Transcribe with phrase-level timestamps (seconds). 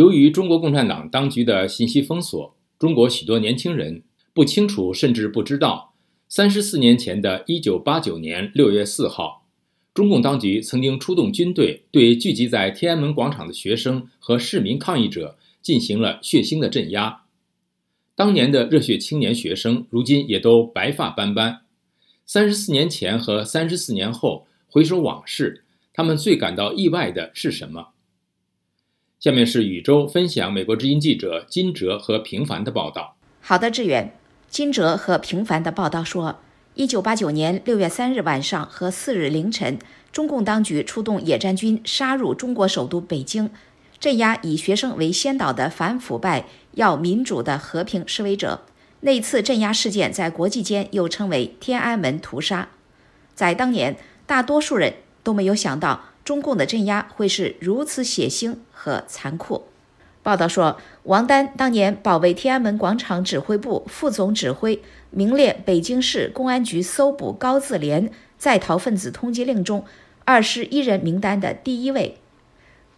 [0.00, 5.92] 由于中国共产党当局的信息封锁，中国许多年轻人不清楚甚至不知道，
[6.26, 9.46] 三十四年前的一九八九年六月四号，
[9.92, 17.24] 中共当局曾经出动军队对聚集在天安门广场的学生和市民抗议者进行了血腥的镇压。
[18.14, 21.60] 当年的热血青年学生，如今也都白发斑斑。
[22.24, 25.62] 三十四年前和三十四年后回首往事，
[25.92, 27.88] 他们最感到意外的是什么？
[29.20, 33.14] 下面是宇宙分享美国之音记者金哲和平凡的报道。
[33.42, 34.16] 好的，志远，
[34.48, 36.38] 金哲和平凡的报道说，
[36.72, 39.78] 一九八九年六月三日晚上和四日凌晨，
[40.10, 43.50] 中共当局出动野战军杀入中国首都北京，
[43.98, 48.62] 镇压以学生为先导的反腐败、要民主的和平示威者。
[49.00, 52.70] 那次镇压事件在国际间又称为“天安门屠杀”。
[53.36, 56.06] 在当年，大多数人都没有想到。
[56.24, 59.66] 中共的镇压会是如此血腥和残酷。
[60.22, 69.84] 报道说，王丹当年保卫天安门广场指挥部副总指挥，名列北京市公安局搜捕高自联在逃分子通缉令中
[70.26, 72.18] 二十一人名单的第一位。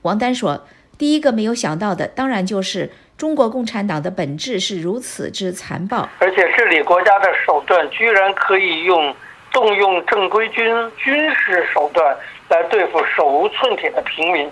[0.02, 0.66] 王丹说
[0.98, 9.14] ：“第一个没有想到的，当然就是中国共产党的本质是如此之残暴，而且治理国家的手段居然可以用
[9.52, 10.64] 动用正规军
[10.96, 12.16] 军事手段。”
[12.50, 14.50] 来对付手无寸铁的平民，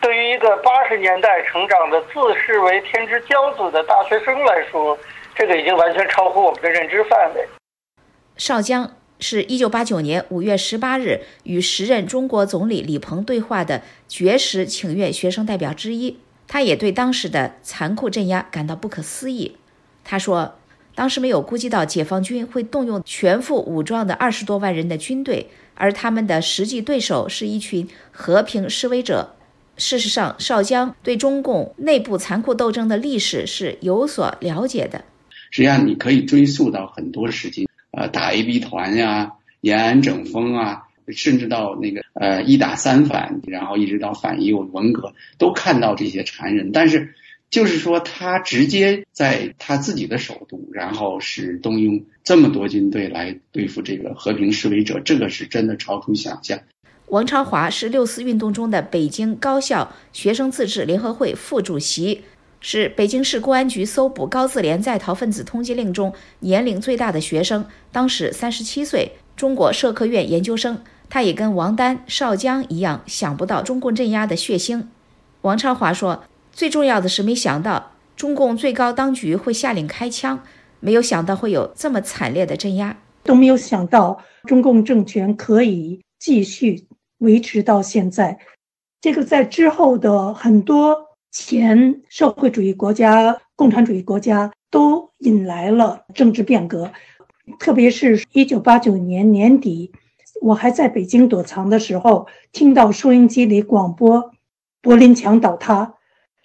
[0.00, 4.98] 对于一个八十年代成长的自视为天之骄子的大学生来说，
[5.36, 7.46] 这个已经完全超乎我们的认知范围。
[8.36, 19.58] 邵江是一九八九年五月十八日与时任中国总理李鹏对话的绝食请愿学生代表之一，他也对当时的残酷镇压感到不可思议。
[20.04, 20.58] 他说，
[20.98, 25.46] 当时没有估计到解放军会动用全副武装的二十多万人的军队。
[25.76, 29.32] 而他们的实际对手是一群和平示威者。
[29.76, 35.04] 事实上，少将对中共内部残酷斗争的历史是有所了解的。
[35.52, 40.82] 实际上，你可以追溯到很多时期，呃，打 A B 团呀，延安整风啊，
[41.14, 46.72] 甚至到那个呃一打三反，然后一直到反右文革，都看到这些残忍。
[46.72, 47.14] 但是。
[47.50, 56.58] 就是说，他直接在他自己的首都，然后是动用这么多军队来对付这个和平示威者，这个是真的超出想象。
[57.06, 62.22] 王超华是六四运动中的北京高校学生自治联合会副主席，
[62.60, 70.78] 是北京市公安局搜捕高自联在逃分子通缉令中年龄最大的学生，当时三十七岁，中国社科院研究生。
[71.08, 74.82] 他也跟王丹、邵江一样，想不到中共镇压的血腥。
[75.40, 76.22] 王超华说。
[76.58, 80.42] 最重要的是，没想到中共最高当局会下令开枪，
[80.80, 88.40] 没有想到会有这么惨烈的镇压，都没有想到中共政权可以继续维持到现在。
[89.00, 90.96] 这个在之后的很多
[91.30, 96.90] 前社会主义国家、共产主义国家都引来了政治变革，
[97.60, 99.92] 特别是一九八九年年底，
[100.42, 104.32] 我还在北京躲藏的时候，听到收音机里广播
[104.82, 105.94] 柏林墙倒塌。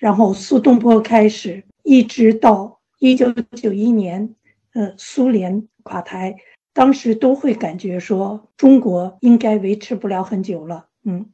[0.03, 4.35] 然后苏东坡开始，一直到一九九一年，
[4.73, 6.35] 呃，苏联垮台，
[6.73, 10.87] 当时都会感觉说中国应该维持不了很久了。
[11.05, 11.27] 嗯，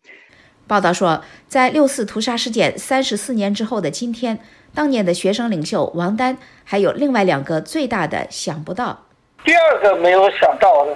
[0.67, 4.37] 报道说，在六四屠杀事件三十四年之后的今天，
[4.75, 9.07] 当年的学生领袖王丹还有另外两个最大的想不到。
[9.43, 10.95] 第二个没有想到的，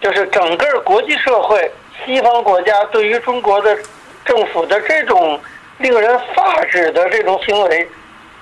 [0.00, 1.70] 就是整个国际社会、
[2.04, 3.78] 西方国家对于中国的
[4.24, 5.38] 政府的这种。
[5.82, 7.86] 令人发指的这种行为，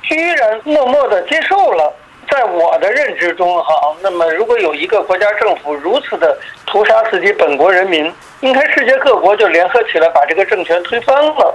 [0.03, 1.93] 居然默默的接受了。
[2.31, 11.55] 在我的认知中，哈，那么如果有一个国家政府如此的屠杀自己本国人民，应该世界各国就联合起来把这个政权推翻了。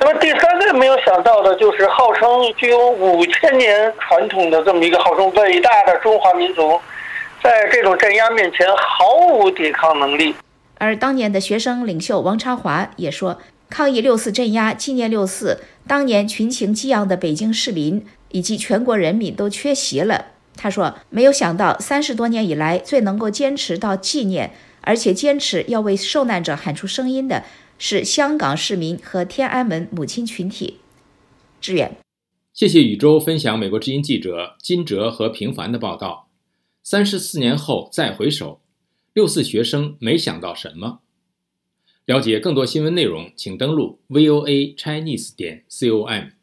[0.00, 6.80] 那么第三个没有想到的就是，号称具有五千年传统的这么一个号称伟大的中华民族，
[7.40, 10.34] 在这种镇压面前毫无抵抗能力。
[10.78, 13.38] 而当年的学生领袖王超华也说。
[13.70, 20.32] 抗议六四镇压、纪念六四，当年群情激昂的北京市民以及全国人民都缺席了。
[20.56, 27.44] 他说：“没有想到，三十多年以来最能够坚持到纪念，而且坚持要为受难者喊出声音的，
[27.78, 30.78] 是香港市民和天安门母亲群体。”
[31.60, 31.96] 志远，
[32.52, 36.28] 谢谢宇宙分享美国之音记者金哲和平凡的报道。
[36.82, 38.60] 三十四年后再回首，
[39.12, 41.00] 六四学生没想到什么。
[42.08, 46.37] 了解更多新闻内容，请登录 voa chinese 点 com。